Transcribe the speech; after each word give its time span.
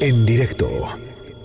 En 0.00 0.24
directo 0.26 0.68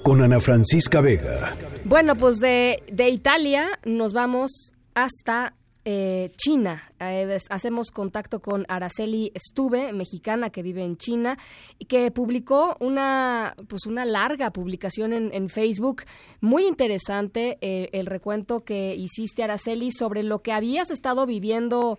con 0.04 0.22
Ana 0.22 0.40
Francisca 0.40 1.02
Vega. 1.02 1.56
Bueno, 1.86 2.16
pues 2.16 2.40
de, 2.40 2.84
de 2.92 3.10
Italia 3.10 3.68
nos 3.86 4.14
vamos 4.14 4.74
hasta 4.94 5.54
eh, 5.86 6.32
China. 6.36 6.84
Eh, 7.00 7.38
hacemos 7.50 7.90
contacto 7.90 8.42
con 8.42 8.66
Araceli 8.68 9.32
Estuve, 9.34 9.92
mexicana 9.92 10.50
que 10.50 10.62
vive 10.62 10.84
en 10.84 10.98
China, 10.98 11.38
y 11.80 11.86
que 11.86 12.12
publicó 12.12 12.76
una, 12.80 13.56
pues 13.68 13.86
una 13.86 14.06
larga 14.06 14.52
publicación 14.52 15.14
en, 15.14 15.50
Facebook, 15.50 16.04
muy 16.42 16.68
interesante, 16.68 17.58
eh, 17.62 17.90
el 17.94 18.06
recuento 18.06 18.64
que 18.64 18.94
hiciste, 18.94 19.42
Araceli, 19.42 19.92
sobre 19.92 20.22
lo 20.22 20.44
que 20.44 20.52
habías 20.52 20.92
estado 20.92 21.26
viviendo 21.26 21.98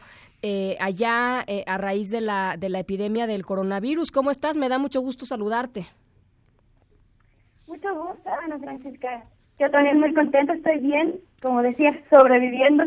allá 0.78 1.44
a 1.66 1.78
raíz 1.78 2.08
de 2.08 2.22
la, 2.22 2.56
de 2.58 2.70
la 2.70 2.78
epidemia 2.78 3.26
del 3.26 3.44
coronavirus. 3.44 4.10
¿Cómo 4.10 4.30
estás? 4.30 4.56
Me 4.56 4.70
da 4.70 4.78
mucho 4.78 5.00
gusto 5.00 5.26
saludarte. 5.26 5.88
Mucho 7.70 7.94
gusto, 7.94 8.28
Ana 8.42 8.58
Francisca. 8.58 9.24
Yo 9.60 9.70
también 9.70 10.00
muy 10.00 10.12
contenta, 10.12 10.54
estoy 10.54 10.80
bien, 10.80 11.20
como 11.40 11.62
decía, 11.62 11.90
sobreviviendo 12.10 12.82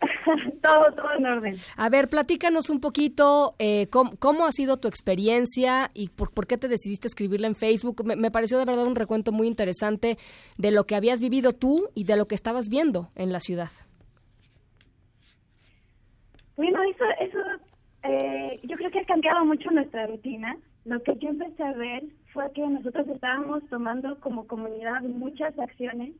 todo, 0.62 0.92
todo 0.92 1.12
en 1.18 1.26
orden. 1.26 1.54
A 1.76 1.88
ver, 1.88 2.08
platícanos 2.08 2.70
un 2.70 2.80
poquito 2.80 3.56
eh, 3.58 3.88
cómo, 3.90 4.46
ha 4.46 4.52
sido 4.52 4.76
tu 4.76 4.86
experiencia 4.86 5.90
y 5.92 6.08
por, 6.10 6.32
por 6.32 6.46
qué 6.46 6.56
te 6.56 6.68
decidiste 6.68 7.08
escribirla 7.08 7.48
en 7.48 7.56
Facebook. 7.56 8.04
Me, 8.04 8.30
pareció 8.30 8.60
de 8.60 8.64
verdad 8.64 8.86
un 8.86 8.94
recuento 8.94 9.32
muy 9.32 9.48
interesante 9.48 10.18
de 10.56 10.70
lo 10.70 10.84
que 10.84 10.94
habías 10.94 11.20
vivido 11.20 11.52
tú 11.52 11.88
y 11.96 12.04
de 12.04 12.16
lo 12.16 12.28
que 12.28 12.36
estabas 12.36 12.68
viendo 12.68 13.08
en 13.16 13.32
la 13.32 13.40
ciudad. 13.40 13.70
Bueno, 16.56 16.78
eso, 16.84 17.04
eso 17.18 17.38
eh, 18.04 18.60
yo 18.62 18.76
creo 18.76 18.90
que 18.92 19.00
ha 19.00 19.04
cambiado 19.04 19.44
mucho 19.44 19.68
nuestra 19.72 20.06
rutina. 20.06 20.56
Lo 20.84 21.02
que 21.02 21.16
yo 21.16 21.28
empecé 21.30 21.62
a 21.62 21.72
ver 21.72 22.04
fue 22.32 22.50
que 22.52 22.66
nosotros 22.66 23.06
estábamos 23.08 23.62
tomando 23.68 24.18
como 24.20 24.46
comunidad 24.46 25.02
muchas 25.02 25.56
acciones 25.58 26.14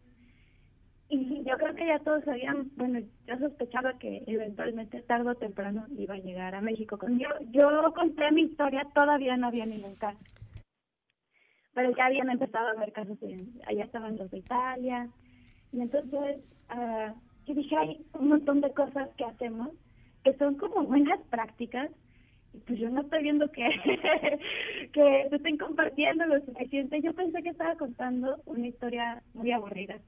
y 1.09 1.45
yo 1.45 1.59
creo 1.59 1.75
que 1.75 1.87
ya 1.87 1.99
todos 1.99 2.25
sabían, 2.25 2.71
bueno, 2.77 3.01
yo 3.27 3.39
sospechaba 3.39 3.99
que 3.99 4.23
eventualmente 4.27 5.03
tarde 5.03 5.29
o 5.29 5.35
temprano 5.35 5.85
iba 5.99 6.15
a 6.15 6.19
llegar 6.19 6.55
a 6.55 6.63
México. 6.63 6.99
Yo, 7.07 7.29
yo 7.51 7.93
conté 7.93 8.31
mi 8.31 8.43
historia, 8.43 8.87
todavía 8.95 9.37
no 9.37 9.49
había 9.49 9.67
ningún 9.67 9.95
caso. 9.97 10.19
Pero 11.75 11.95
ya 11.95 12.07
habían 12.07 12.31
empezado 12.31 12.69
a 12.69 12.71
haber 12.71 12.93
casos, 12.93 13.19
allá 13.67 13.85
estaban 13.85 14.17
los 14.17 14.31
de 14.31 14.39
Italia. 14.39 15.09
Y 15.73 15.83
entonces 15.83 16.39
uh, 16.71 17.13
yo 17.47 17.55
dije, 17.55 17.77
hay 17.77 18.07
un 18.15 18.29
montón 18.29 18.63
de 18.63 18.73
cosas 18.73 19.11
que 19.17 19.25
hacemos 19.25 19.71
que 20.25 20.33
son 20.39 20.55
como 20.55 20.85
buenas 20.85 21.21
prácticas 21.29 21.91
pues 22.67 22.79
yo 22.79 22.91
no 22.91 23.01
estoy 23.01 23.23
viendo 23.23 23.51
que, 23.51 23.63
que 24.93 25.27
se 25.29 25.37
estén 25.37 25.57
compartiendo 25.57 26.27
lo 26.27 26.45
suficiente. 26.45 27.01
Yo 27.01 27.15
pensé 27.15 27.43
que 27.43 27.49
estaba 27.49 27.77
contando 27.77 28.41
una 28.45 28.67
historia 28.67 29.23
muy 29.35 29.53
aburrida, 29.53 29.99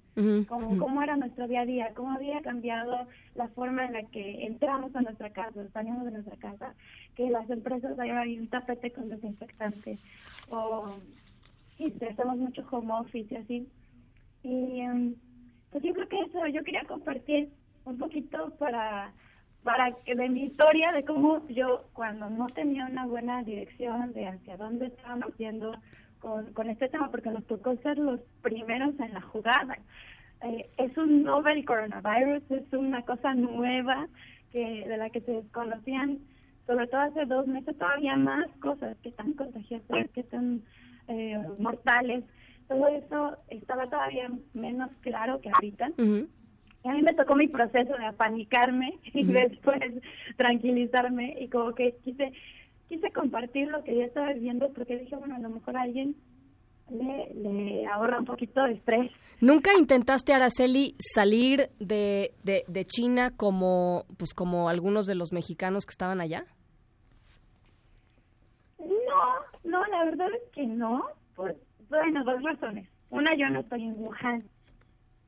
como 0.49 0.79
cómo 0.79 1.03
era 1.03 1.17
nuestro 1.17 1.49
día 1.49 1.63
a 1.63 1.67
día, 1.67 1.93
cómo 1.95 2.13
había 2.13 2.41
cambiado 2.43 3.07
la 3.35 3.49
forma 3.49 3.87
en 3.87 3.95
la 3.95 4.03
que 4.05 4.45
entramos 4.45 4.95
a 4.95 5.01
nuestra 5.03 5.31
casa, 5.31 5.69
salimos 5.73 6.05
de 6.05 6.13
nuestra 6.13 6.37
casa, 6.37 6.75
que 7.15 7.31
las 7.31 7.49
empresas 7.49 7.99
ahí 7.99 8.39
un 8.39 8.49
tapete 8.49 8.93
con 8.93 9.09
desinfectante, 9.09 9.97
o 10.51 10.97
sí, 11.77 11.93
hacemos 12.11 12.37
mucho 12.37 12.65
home 12.71 12.93
office 12.93 13.35
y 13.35 13.37
así. 13.37 13.69
Y 14.43 14.81
em, 14.81 15.15
pues 15.71 15.83
yo 15.83 15.95
creo 15.95 16.09
que 16.09 16.21
eso, 16.21 16.47
yo 16.49 16.63
quería 16.63 16.85
compartir 16.85 17.49
un 17.87 17.99
poquito 17.99 18.55
para 18.59 19.13
para 19.65 19.93
que 20.05 20.15
de 20.15 20.29
mi 20.29 20.45
historia 20.45 20.93
de 20.93 21.05
cómo 21.05 21.47
yo 21.49 21.87
cuando 21.95 22.29
no 22.29 22.47
tenía 22.47 22.87
una 22.87 23.07
buena 23.07 23.43
dirección 23.43 24.13
de 24.13 24.29
hacia 24.29 24.59
dónde 24.59 24.87
estábamos 24.87 25.35
yendo 25.39 25.75
con, 26.21 26.53
con 26.53 26.69
este 26.69 26.89
tema 26.89 27.11
porque 27.11 27.31
nos 27.31 27.45
tocó 27.47 27.75
ser 27.79 27.99
los 27.99 28.21
primeros 28.43 28.95
en 29.01 29.15
la 29.15 29.23
jugada. 29.23 29.79
Eh, 30.43 30.69
es 30.77 30.97
un 30.99 31.23
novel 31.23 31.65
coronavirus 31.65 32.43
es 32.51 32.71
una 32.75 33.03
cosa 33.03 33.35
nueva 33.35 34.07
que 34.53 34.87
de 34.87 34.97
la 34.99 35.09
que 35.09 35.23
se 35.23 35.33
desconocían 35.33 36.19
sobre 36.67 36.87
todo 36.87 37.01
hace 37.01 37.25
dos 37.25 37.47
meses 37.47 37.77
todavía 37.79 38.17
más 38.17 38.47
cosas 38.61 38.97
que 39.03 39.09
están 39.09 39.33
contagiosas 39.33 40.11
que 40.13 40.21
están 40.21 40.63
eh, 41.09 41.43
mortales. 41.59 42.25
Todo 42.69 42.89
eso 42.89 43.37
estaba 43.49 43.87
todavía 43.87 44.31
menos 44.55 44.91
claro 45.01 45.41
que 45.41 45.51
ahorita 45.51 45.91
a 46.85 46.93
mí 46.93 47.03
me 47.03 47.15
tocó 47.15 47.35
mi 47.35 47.49
proceso 47.49 47.97
de 47.97 48.07
apanicarme 48.07 48.99
y 49.15 49.25
después 49.25 49.81
tranquilizarme 50.37 51.37
y 51.41 51.49
como 51.49 51.75
que 51.75 51.97
quise 52.05 52.33
quise 52.89 53.11
compartir 53.13 53.69
lo 53.69 53.83
que 53.83 53.97
yo 53.97 54.03
estaba 54.03 54.33
viviendo 54.33 54.71
porque 54.73 54.99
dije, 54.99 55.17
bueno, 55.17 55.37
a 55.37 55.39
lo 55.39 55.49
mejor 55.49 55.77
a 55.77 55.83
alguien 55.83 56.15
le, 56.91 57.33
le 57.35 57.87
ahorra 57.87 58.19
un 58.19 58.27
poquito 58.27 58.63
de 58.63 58.73
estrés. 58.75 59.11
¿Nunca 59.41 59.71
intentaste, 59.79 60.35
Araceli, 60.35 60.95
salir 60.99 61.71
de, 61.81 62.35
de, 62.43 62.65
de 62.69 62.85
China 62.85 63.33
como, 63.35 64.05
pues, 64.19 64.35
como 64.35 64.69
algunos 64.69 65.07
de 65.07 65.15
los 65.15 65.33
mexicanos 65.33 65.87
que 65.87 65.93
estaban 65.93 66.21
allá? 66.21 66.45
No, 68.79 68.91
no, 69.65 69.85
la 69.87 70.05
verdad 70.05 70.29
es 70.35 70.51
que 70.53 70.67
no. 70.67 71.05
Por, 71.35 71.57
bueno, 71.89 72.23
dos 72.25 72.43
razones. 72.43 72.89
Una, 73.11 73.35
yo 73.35 73.49
no 73.49 73.61
estoy 73.61 73.85
en 73.85 73.95
Wuhan 73.97 74.45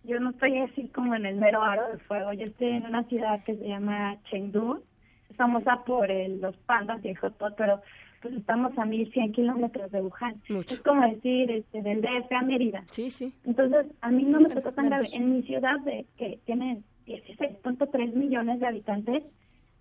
yo 0.07 0.21
no 0.21 0.31
estoy 0.31 0.59
así 0.59 0.89
como 0.89 1.15
en 1.15 1.27
el 1.27 1.37
mero 1.37 1.63
aro 1.63 1.89
de 1.93 1.99
fuego, 1.99 2.33
yo 2.33 2.45
estoy 2.45 2.69
en 2.69 2.87
una 2.87 3.05
ciudad 3.05 3.43
que 3.45 3.57
se 3.57 3.69
llama 3.69 4.17
Chengdu, 4.31 4.83
estamos 5.31 5.67
a 5.67 5.85
por 5.85 6.11
el, 6.11 6.41
los 6.41 6.57
pandas 6.59 7.05
y 7.05 7.09
el 7.09 7.19
pero 7.57 7.83
pues 8.23 8.35
estamos 8.35 8.77
a 8.79 8.85
1100 8.85 9.33
kilómetros 9.33 9.93
de 9.93 10.01
Wuhan. 10.01 10.41
Es 10.49 10.81
como 10.81 11.03
decir, 11.07 11.51
este, 11.51 11.83
del 11.83 12.01
DF 12.01 12.33
a 12.33 12.43
Mérida. 12.43 12.85
Sí, 12.91 13.11
sí. 13.11 13.35
Entonces, 13.45 13.87
a 14.01 14.11
mí 14.11 14.25
no 14.25 14.41
me 14.41 14.49
tocó 14.49 14.73
tan 14.73 14.87
grave. 14.87 15.09
En 15.13 15.33
mi 15.33 15.43
ciudad, 15.43 15.79
de 15.81 16.07
que 16.17 16.41
tiene 16.47 16.83
16.3 17.07 18.15
millones 18.15 18.61
de 18.61 18.67
habitantes, 18.67 19.23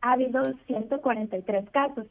ha 0.02 0.12
habido 0.12 0.44
143 0.68 1.70
casos. 1.72 2.06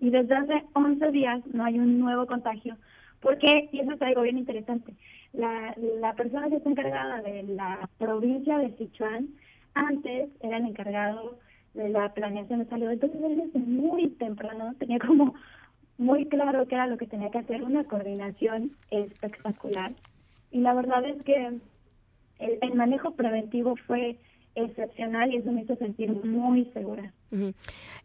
Y 0.00 0.10
desde 0.10 0.34
hace 0.34 0.64
11 0.72 1.10
días 1.10 1.42
no 1.52 1.64
hay 1.64 1.78
un 1.78 1.98
nuevo 1.98 2.26
contagio. 2.26 2.76
Porque, 3.24 3.70
y 3.72 3.80
eso 3.80 3.92
es 3.92 4.02
algo 4.02 4.22
bien 4.22 4.36
interesante, 4.36 4.94
la, 5.32 5.74
la 5.98 6.12
persona 6.12 6.48
que 6.50 6.56
está 6.56 6.70
encargada 6.70 7.22
de 7.22 7.42
la 7.44 7.88
provincia 7.98 8.58
de 8.58 8.76
Sichuan 8.76 9.30
antes 9.72 10.28
era 10.40 10.58
el 10.58 10.66
encargado 10.66 11.38
de 11.72 11.88
la 11.88 12.12
planeación 12.12 12.60
de 12.60 12.66
salud. 12.66 12.90
Entonces 12.90 13.20
él 13.22 13.42
desde 13.46 13.58
muy 13.66 14.10
temprano 14.10 14.74
tenía 14.78 14.98
como 14.98 15.34
muy 15.96 16.26
claro 16.26 16.68
qué 16.68 16.74
era 16.74 16.86
lo 16.86 16.98
que 16.98 17.06
tenía 17.06 17.30
que 17.30 17.38
hacer, 17.38 17.62
una 17.62 17.84
coordinación 17.84 18.72
espectacular. 18.90 19.92
Y 20.50 20.60
la 20.60 20.74
verdad 20.74 21.04
es 21.06 21.22
que 21.24 21.58
el 22.38 22.74
manejo 22.74 23.12
preventivo 23.12 23.74
fue 23.86 24.18
excepcional 24.54 25.32
y 25.32 25.36
eso 25.36 25.50
me 25.50 25.62
hizo 25.62 25.76
sentir 25.76 26.10
muy 26.24 26.64
segura. 26.72 27.12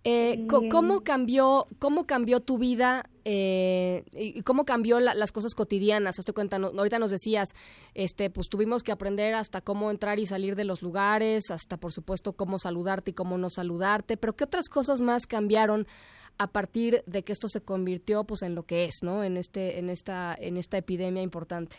Eh, 0.04 0.48
¿Cómo 0.48 1.02
cambió 1.02 1.68
cómo 1.78 2.06
cambió 2.08 2.40
tu 2.40 2.58
vida 2.58 3.08
eh, 3.26 4.04
y 4.12 4.42
cómo 4.42 4.66
cambió 4.66 5.00
las 5.00 5.32
cosas 5.32 5.54
cotidianas? 5.54 6.18
Hazte 6.18 6.34
cuenta, 6.34 6.58
ahorita 6.58 6.98
nos 6.98 7.12
decías, 7.12 7.54
este, 7.94 8.30
pues 8.30 8.50
tuvimos 8.50 8.82
que 8.82 8.92
aprender 8.92 9.36
hasta 9.36 9.62
cómo 9.62 9.92
entrar 9.92 10.18
y 10.18 10.26
salir 10.26 10.56
de 10.56 10.64
los 10.64 10.82
lugares, 10.82 11.52
hasta 11.52 11.78
por 11.78 11.92
supuesto 11.92 12.34
cómo 12.34 12.58
saludarte 12.58 13.12
y 13.12 13.14
cómo 13.14 13.38
no 13.38 13.50
saludarte, 13.50 14.18
pero 14.18 14.36
¿qué 14.36 14.46
otras 14.46 14.70
cosas 14.70 15.02
más 15.02 15.28
cambiaron? 15.28 15.88
a 16.42 16.48
partir 16.48 17.04
de 17.06 17.24
que 17.24 17.34
esto 17.34 17.50
se 17.50 17.60
convirtió 17.60 18.24
pues 18.24 18.44
en 18.44 18.56
lo 18.56 18.64
que 18.64 18.86
es, 18.86 19.04
¿no? 19.04 19.26
En 19.26 19.36
este 19.36 19.78
en 19.78 19.90
esta 19.90 20.34
en 20.40 20.56
esta 20.56 20.78
epidemia 20.78 21.22
importante. 21.22 21.76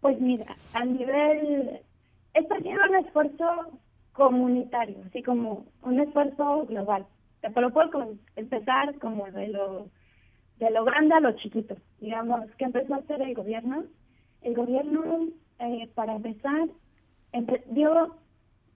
Pues 0.00 0.20
mira, 0.20 0.56
a 0.74 0.84
nivel, 0.84 1.80
esto 2.34 2.54
ha 2.54 2.60
sido 2.60 2.80
un 2.88 2.96
esfuerzo 2.96 3.78
comunitario, 4.12 4.96
así 5.06 5.22
como 5.22 5.66
un 5.82 6.00
esfuerzo 6.00 6.66
global. 6.66 7.06
Te 7.40 7.60
lo 7.60 7.72
puedo 7.72 8.14
empezar 8.34 8.98
como 8.98 9.26
de 9.30 9.48
lo, 9.48 9.88
de 10.58 10.70
lo 10.70 10.84
grande 10.84 11.14
a 11.14 11.20
lo 11.20 11.32
chiquito. 11.32 11.76
Digamos, 12.00 12.50
que 12.56 12.64
empezó 12.64 12.94
a 12.94 12.98
hacer 12.98 13.22
el 13.22 13.34
gobierno. 13.34 13.84
El 14.42 14.54
gobierno, 14.54 15.28
eh, 15.58 15.88
para 15.94 16.16
empezar, 16.16 16.68
dio 17.70 18.16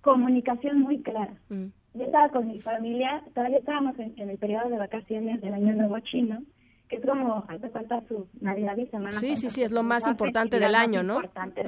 comunicación 0.02 0.80
muy 0.80 1.02
clara. 1.02 1.34
Mm. 1.48 1.66
Yo 1.94 2.04
estaba 2.04 2.28
con 2.28 2.46
mi 2.46 2.60
familia, 2.60 3.22
todavía 3.34 3.58
estábamos 3.58 3.98
en, 3.98 4.14
en 4.16 4.30
el 4.30 4.38
periodo 4.38 4.68
de 4.68 4.78
vacaciones 4.78 5.40
del 5.40 5.54
Año 5.54 5.74
Nuevo 5.74 5.98
Chino, 6.00 6.42
que 6.90 6.96
es 6.96 7.06
como 7.06 7.44
hace 7.48 7.70
falta 7.70 8.02
su 8.08 8.28
Navidad 8.40 8.76
y 8.76 8.86
Semana 8.86 9.12
Sí, 9.12 9.36
sí, 9.36 9.48
sí, 9.48 9.62
es 9.62 9.70
lo 9.70 9.84
más 9.84 10.06
importante 10.08 10.58
del 10.58 10.74
año, 10.74 11.02
¿no? 11.02 11.14
Importante 11.14 11.62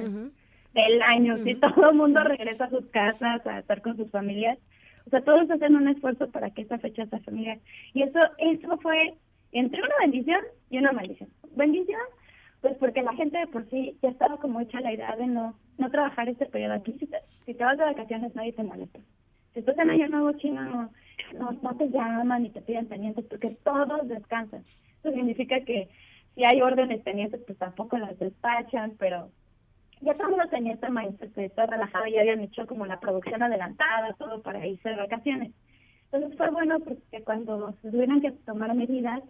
del 0.73 1.01
año, 1.03 1.37
si 1.37 1.55
todo 1.55 1.91
el 1.91 1.95
mundo 1.95 2.23
regresa 2.23 2.65
a 2.65 2.69
sus 2.69 2.85
casas 2.87 3.45
a 3.47 3.59
estar 3.59 3.81
con 3.81 3.95
sus 3.95 4.09
familias. 4.11 4.57
O 5.05 5.09
sea, 5.09 5.21
todos 5.21 5.49
hacen 5.49 5.75
un 5.75 5.87
esfuerzo 5.87 6.29
para 6.29 6.49
que 6.49 6.61
esta 6.61 6.79
fecha 6.79 7.05
sea 7.05 7.19
familiar. 7.19 7.59
Y 7.93 8.03
eso 8.03 8.19
eso 8.37 8.77
fue 8.77 9.13
entre 9.51 9.81
una 9.81 9.95
bendición 10.01 10.39
y 10.69 10.77
una 10.79 10.91
maldición. 10.91 11.29
Bendición, 11.55 12.01
pues 12.61 12.75
porque 12.77 13.03
la 13.03 13.13
gente 13.13 13.37
de 13.37 13.47
por 13.47 13.69
sí 13.69 13.97
ya 14.01 14.09
estaba 14.09 14.37
como 14.37 14.61
hecha 14.61 14.81
la 14.81 14.93
idea 14.93 15.15
de 15.15 15.27
no 15.27 15.55
no 15.77 15.89
trabajar 15.89 16.29
este 16.29 16.45
periodo 16.47 16.73
aquí. 16.73 16.93
Si 16.99 17.07
te, 17.07 17.17
si 17.45 17.53
te 17.53 17.63
vas 17.63 17.77
de 17.77 17.85
vacaciones 17.85 18.35
nadie 18.35 18.53
te 18.53 18.63
molesta. 18.63 18.99
Si 19.53 19.59
estás 19.59 19.77
en 19.77 19.89
Año 19.89 20.07
Nuevo 20.07 20.31
Chino 20.33 20.63
no, 20.63 21.51
no 21.61 21.77
te 21.77 21.89
llaman 21.89 22.43
ni 22.43 22.49
te 22.49 22.61
piden 22.61 22.87
pendientes 22.87 23.25
porque 23.25 23.57
todos 23.63 24.07
descansan. 24.07 24.63
Eso 25.03 25.13
significa 25.13 25.59
que 25.61 25.89
si 26.33 26.45
hay 26.45 26.61
órdenes 26.61 27.01
pendientes, 27.01 27.41
pues 27.45 27.57
tampoco 27.57 27.97
las 27.97 28.17
despachan, 28.17 28.93
pero 28.97 29.29
ya 30.01 30.13
todo 30.13 30.27
el 30.27 30.29
mundo 30.31 30.49
tenía 30.49 30.73
este 30.73 30.89
mindset 30.89 31.33
de 31.35 31.45
estar 31.45 31.69
relajado 31.69 32.07
y 32.07 32.17
habían 32.17 32.39
hecho 32.39 32.65
como 32.67 32.85
la 32.85 32.99
producción 32.99 33.43
adelantada, 33.43 34.13
todo 34.13 34.41
para 34.41 34.65
irse 34.65 34.89
de 34.89 34.95
vacaciones. 34.95 35.51
Entonces 36.11 36.37
fue 36.37 36.49
bueno 36.51 36.79
porque 36.79 37.23
cuando 37.23 37.73
se 37.81 37.91
tuvieron 37.91 38.21
que 38.21 38.31
tomar 38.31 38.73
medidas, 38.75 39.21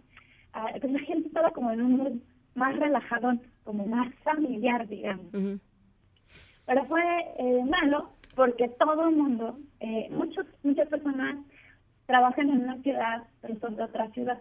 ah, 0.52 0.68
pues 0.80 0.92
la 0.92 1.00
gente 1.00 1.28
estaba 1.28 1.50
como 1.50 1.70
en 1.72 1.82
un 1.82 1.96
mood 1.96 2.12
más 2.54 2.76
relajado, 2.76 3.34
como 3.64 3.86
más 3.86 4.14
familiar, 4.22 4.86
digamos. 4.86 5.26
Pero 6.66 6.84
fue 6.84 7.02
eh, 7.38 7.64
malo 7.64 8.10
porque 8.36 8.68
todo 8.68 9.08
el 9.08 9.16
mundo, 9.16 9.58
eh, 9.80 10.08
muchos, 10.10 10.46
muchas 10.62 10.88
personas 10.88 11.36
trabajan 12.06 12.48
en 12.48 12.62
una 12.62 12.76
ciudad, 12.82 13.24
pero 13.40 13.58
son 13.60 13.76
de 13.76 13.82
otra 13.82 14.08
ciudad. 14.10 14.40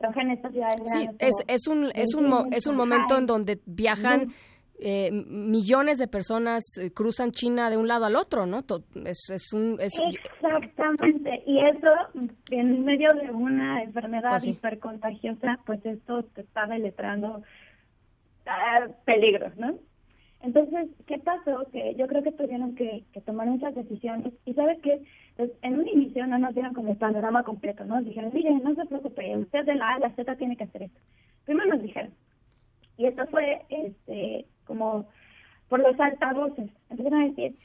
En 0.00 0.30
esta 0.30 0.50
ciudad. 0.50 0.68
Sí, 0.84 1.08
es, 1.18 1.34
es 1.48 1.66
un, 1.66 1.90
es 1.94 2.14
un, 2.14 2.52
es 2.52 2.66
un 2.66 2.76
momento 2.76 3.18
en 3.18 3.26
donde 3.26 3.60
viajan 3.66 4.32
eh, 4.80 5.10
millones 5.10 5.98
de 5.98 6.06
personas 6.06 6.62
eh, 6.80 6.92
cruzan 6.92 7.32
China 7.32 7.68
de 7.68 7.76
un 7.76 7.88
lado 7.88 8.04
al 8.04 8.14
otro, 8.14 8.46
¿no? 8.46 8.60
Es, 9.04 9.28
es 9.30 9.52
un, 9.52 9.76
Exactamente, 9.80 11.42
y 11.46 11.58
eso 11.58 11.88
en 12.52 12.84
medio 12.84 13.12
de 13.14 13.28
una 13.32 13.82
enfermedad 13.82 14.30
pues 14.30 14.46
hipercontagiosa, 14.46 15.58
pues 15.66 15.84
esto 15.84 16.22
te 16.22 16.42
está 16.42 16.66
deletrando 16.66 17.42
ah, 18.46 18.86
peligros, 19.04 19.56
¿no? 19.56 19.80
Entonces, 20.40 20.88
¿qué 21.06 21.18
pasó? 21.18 21.66
Que 21.72 21.94
yo 21.96 22.06
creo 22.06 22.22
que 22.22 22.32
tuvieron 22.32 22.74
que, 22.74 23.04
tomar 23.26 23.48
muchas 23.48 23.74
decisiones 23.74 24.32
y 24.44 24.54
sabes 24.54 24.78
que 24.82 25.02
pues, 25.36 25.50
en 25.62 25.78
un 25.78 25.88
inicio 25.88 26.26
no 26.26 26.38
nos 26.38 26.54
dieron 26.54 26.74
como 26.74 26.92
el 26.92 26.96
panorama 26.96 27.42
completo, 27.42 27.84
¿no? 27.84 28.00
Dijeron, 28.02 28.30
mire, 28.32 28.52
no 28.52 28.74
se 28.74 28.86
preocupe, 28.86 29.36
usted 29.36 29.64
de 29.64 29.74
la 29.74 29.90
A 29.90 29.94
a 29.96 29.98
la 29.98 30.10
Z 30.14 30.36
tiene 30.36 30.56
que 30.56 30.64
hacer 30.64 30.84
esto. 30.84 31.00
Primero 31.44 31.70
nos 31.70 31.82
dijeron, 31.82 32.12
y 32.96 33.06
esto 33.06 33.26
fue 33.28 33.62
este 33.68 34.46
como 34.64 35.06
por 35.68 35.80
los 35.80 35.98
altavoces. 35.98 36.70
Empezaron 36.90 37.22
a 37.22 37.28
decir, 37.28 37.56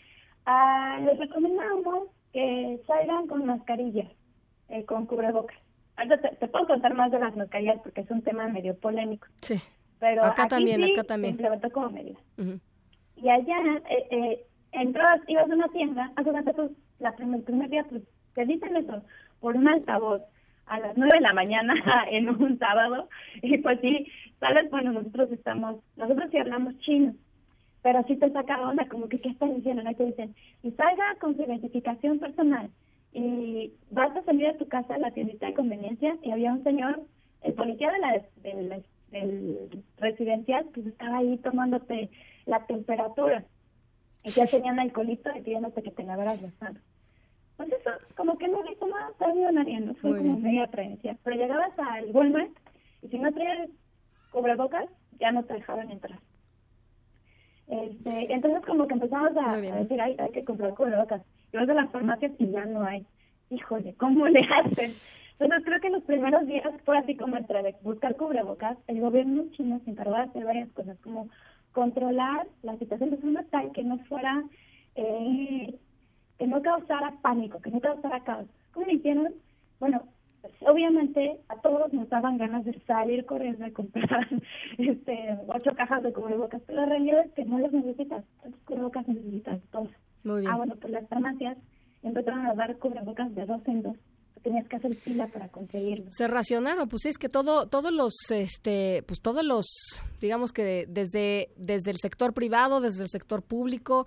ah, 0.46 1.00
les 1.04 1.20
recomendamos 1.20 2.08
que 2.32 2.82
salgan 2.88 3.28
con 3.28 3.46
mascarillas, 3.46 4.12
eh, 4.70 4.84
con 4.86 5.06
cubrebocas. 5.06 5.58
Ahora 5.96 6.20
te, 6.20 6.48
puedo 6.48 6.66
contar 6.66 6.96
más 6.96 7.12
de 7.12 7.20
las 7.20 7.36
mascarillas 7.36 7.80
porque 7.84 8.02
es 8.02 8.10
un 8.10 8.24
tema 8.24 8.48
medio 8.48 8.76
polémico. 8.78 9.28
Sí. 9.42 9.56
Pero 10.04 10.26
acá 10.26 10.48
también, 10.50 10.84
acá 10.84 11.06
también. 11.06 11.34
Se 11.34 11.42
implementó 11.42 11.72
como 11.72 11.90
medida. 11.90 12.20
Y 13.16 13.30
allá, 13.30 13.58
eh, 13.90 14.08
eh, 14.12 14.46
entras, 14.74 15.22
ibas 15.30 15.50
a 15.50 15.56
una 15.56 15.70
tienda, 15.70 16.12
hace 16.18 16.30
rato, 16.30 16.72
la 17.00 17.16
primer, 17.16 17.40
el 17.40 17.46
primer 17.46 17.70
día, 17.70 17.86
pues, 17.90 18.04
te 18.34 18.46
dicen 18.46 18.76
eso 18.76 19.02
por 19.40 19.56
un 19.56 19.66
altavoz 19.70 20.22
a 20.66 20.80
las 20.80 20.98
nueve 20.98 21.16
de 21.16 21.22
la 21.22 21.32
mañana 21.32 21.74
en 22.12 22.28
un 22.28 22.60
sábado, 22.60 23.08
y 23.42 23.58
pues 23.60 23.80
sí, 23.80 24.06
sabes, 24.42 24.70
bueno, 24.72 24.92
nosotros 24.92 25.32
estamos, 25.32 25.78
nosotros 25.96 26.30
sí 26.32 26.38
hablamos 26.38 26.78
chino, 26.80 27.14
pero 27.82 28.04
sí 28.06 28.18
te 28.18 28.30
saca 28.32 28.60
onda, 28.60 28.86
como 28.90 29.08
que, 29.08 29.22
¿qué 29.22 29.30
estás 29.30 29.56
diciendo? 29.56 29.84
¿No? 29.84 29.94
Te 29.96 30.04
dicen, 30.04 30.36
y 30.64 30.72
salga 30.72 31.16
con 31.22 31.38
su 31.38 31.44
identificación 31.44 32.20
personal, 32.20 32.70
y 33.14 33.72
vas 33.90 34.14
a 34.18 34.24
salir 34.24 34.48
de 34.48 34.58
tu 34.58 34.68
casa 34.68 34.96
a 34.96 35.00
la 35.00 35.12
tiendita 35.12 35.46
de 35.46 35.54
conveniencia, 35.54 36.18
y 36.24 36.32
había 36.32 36.52
un 36.52 36.64
señor, 36.66 37.00
el 37.42 37.54
policía 37.54 37.90
de 37.90 38.00
la, 38.00 38.22
del, 38.44 38.84
del 39.22 39.84
residencial, 39.98 40.66
pues 40.74 40.88
estaba 40.88 41.18
ahí 41.18 41.38
tomándote 41.38 42.10
la 42.46 42.66
temperatura, 42.66 43.46
y 44.24 44.30
ya 44.30 44.46
tenían 44.48 44.80
alcoholito 44.80 45.30
y 45.36 45.42
pidiéndote 45.42 45.84
que 45.84 45.92
te 45.92 46.04
lavaras 46.04 46.42
las 46.42 46.62
manos. 46.62 46.82
Pues 47.58 47.72
eso, 47.72 47.92
como 48.16 48.38
que 48.38 48.48
no 48.48 48.60
hizo 48.72 48.88
nada, 48.88 49.12
todavía 49.20 49.52
nadie, 49.52 49.80
no 49.80 49.94
fue 49.96 50.18
como 50.18 50.40
media. 50.40 50.70
Pero 50.72 51.36
llegabas 51.36 51.78
al 51.78 52.10
Walmart 52.12 52.52
y 53.02 53.10
si 53.10 53.20
no 53.20 53.32
traías 53.32 53.70
cubrebocas, 54.32 54.90
ya 55.20 55.32
no 55.32 55.44
te 55.44 55.54
dejaban 55.54 55.92
entrar. 55.92 56.20
Este, 57.68 58.34
entonces 58.34 58.66
como 58.66 58.88
que 58.88 58.94
empezamos 58.94 59.32
a, 59.38 59.58
decir, 59.58 60.02
hay 60.02 60.32
que 60.32 60.44
comprar 60.44 60.74
cubrebocas. 60.74 61.22
Y 61.52 61.58
vas 61.58 61.70
a 61.70 61.74
las 61.74 61.92
farmacias 61.92 62.32
y 62.40 62.50
ya 62.50 62.66
no 62.66 62.84
hay. 62.84 63.06
Híjole, 63.50 63.94
¿cómo 63.96 64.28
le 64.28 64.40
hacen? 64.66 64.92
Entonces 65.40 65.66
creo 65.66 65.82
que 65.82 65.90
los 65.90 66.04
primeros 66.04 66.46
días 66.48 66.70
fue 66.86 66.98
así 66.98 67.16
como 67.16 67.38
entre 67.38 67.76
buscar 67.82 68.16
cubrebocas. 68.16 68.78
El 68.88 69.02
gobierno 69.02 69.46
chino 69.52 69.80
se 69.84 69.92
encargó 69.92 70.16
de 70.16 70.22
hacer 70.22 70.46
varias 70.46 70.70
cosas, 70.72 70.98
como 71.00 71.30
controlar 71.72 72.48
la 72.62 72.78
situación 72.78 73.10
de 73.10 73.18
forma 73.18 73.44
tal 73.50 73.72
que 73.72 73.84
no 73.84 73.98
fuera 74.06 74.44
eh, 74.96 75.76
que 76.38 76.48
no 76.48 76.62
causara 76.62 77.14
pánico, 77.22 77.60
que 77.62 77.72
no 77.72 77.80
causara 77.80 78.24
caos. 78.24 78.48
¿Cómo 78.72 78.86
lo 78.86 78.94
hicieron? 78.94 79.34
Bueno, 79.80 80.04
pues, 80.42 80.54
obviamente 80.62 81.40
a 81.50 81.56
todos 81.62 81.92
nos 81.94 82.10
daban 82.10 82.38
ganas 82.38 82.66
de 82.66 82.80
salir 82.82 83.26
corriendo 83.26 83.66
y 83.66 83.72
comprar 83.72 84.28
este, 84.78 85.38
ocho 85.48 85.74
cajas 85.76 86.04
de 86.04 86.14
cubrebocas, 86.14 86.62
pero 86.66 86.82
la 86.82 86.86
realidad 86.88 87.26
es 87.26 87.32
que 87.34 87.46
no 87.46 87.60
los 87.60 87.72
necesitas, 87.72 88.24
¿cuántos 88.40 88.62
cubrebocas 88.64 89.08
necesitas? 89.08 89.60
Dos. 89.72 89.90
Muy 90.24 90.42
bien. 90.42 90.54
Ah, 90.54 90.58
bueno, 90.58 90.76
pues 90.80 90.92
las 90.92 91.08
farmacias 91.08 91.58
empezaron 92.02 92.46
a 92.46 92.54
dar 92.54 92.78
cubrebocas 92.78 93.34
de 93.34 93.46
dos 93.46 93.62
en 93.68 93.84
dos 93.84 93.98
tenías 94.44 94.68
que 94.68 94.76
hacer 94.76 94.96
fila 94.96 95.28
para 95.28 95.48
conseguirlo. 95.48 96.06
Se 96.10 96.28
racionaron, 96.28 96.88
pues 96.90 97.06
es 97.06 97.18
que 97.18 97.30
todo, 97.30 97.68
todos 97.68 97.92
los, 97.92 98.14
este, 98.30 99.04
pues 99.08 99.22
todos 99.22 99.44
los, 99.44 99.66
digamos 100.22 100.52
que 100.52 100.86
desde, 100.88 101.50
desde 101.56 101.92
el 101.92 101.98
sector 101.98 102.34
privado, 102.34 102.82
desde 102.82 103.04
el 103.04 103.10
sector 103.10 103.42
público, 103.42 104.06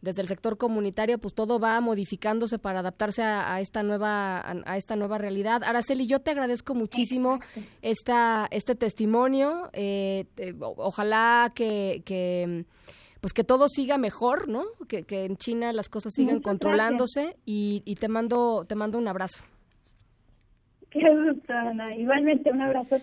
desde 0.00 0.22
el 0.22 0.28
sector 0.28 0.56
comunitario, 0.56 1.18
pues 1.18 1.34
todo 1.34 1.58
va 1.58 1.80
modificándose 1.80 2.58
para 2.58 2.80
adaptarse 2.80 3.22
a, 3.22 3.60
esta 3.60 3.82
nueva 3.82 4.40
a, 4.64 4.76
esta 4.76 4.94
nueva 4.94 5.18
realidad. 5.18 5.64
Araceli, 5.64 6.06
yo 6.06 6.20
te 6.20 6.30
agradezco 6.30 6.74
muchísimo 6.74 7.40
esta 7.82 8.46
este 8.52 8.76
testimonio. 8.76 9.70
Eh, 9.72 10.26
ojalá 10.60 11.50
que, 11.52 12.02
que 12.04 12.64
pues 13.20 13.32
que 13.32 13.42
todo 13.42 13.68
siga 13.68 13.98
mejor, 13.98 14.46
¿no? 14.46 14.66
Que, 14.86 15.02
que 15.02 15.24
en 15.24 15.36
China 15.36 15.72
las 15.72 15.88
cosas 15.88 16.12
sigan 16.14 16.40
controlándose 16.40 17.36
y, 17.44 17.82
y, 17.84 17.96
te 17.96 18.06
mando 18.06 18.64
te 18.68 18.76
mando 18.76 18.98
un 18.98 19.08
abrazo. 19.08 19.42
Qué 20.90 21.00
gusto, 21.00 21.52
Ana. 21.52 21.94
Igualmente 21.94 22.50
un 22.50 22.62
abrazo. 22.62 22.96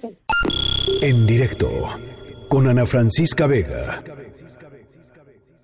En 1.01 1.25
directo 1.25 1.69
con 2.49 2.67
Ana 2.67 2.85
Francisca 2.85 3.47
Vega. 3.47 4.03